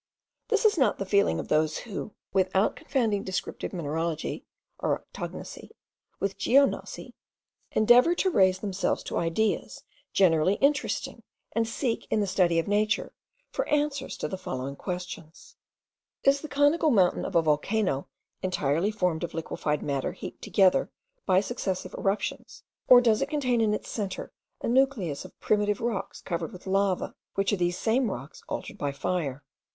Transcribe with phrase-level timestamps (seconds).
[0.47, 4.43] This is not the feeling of those who, without confounding descriptive mineralogy
[4.81, 5.69] (oryctognosy)
[6.19, 7.13] with geognosy,
[7.73, 13.13] endeavour to raise themselves to ideas generally interesting, and seek, in the study of nature,
[13.51, 15.55] for answers to the following questions:
[16.23, 18.07] Is the conical mountain of a volcano
[18.41, 20.89] entirely formed of liquified matter heaped together
[21.27, 26.21] by successive eruptions, or does it contain in its centre a nucleus of primitive rocks
[26.21, 29.43] covered with lava, which are these same rocks altered by fire?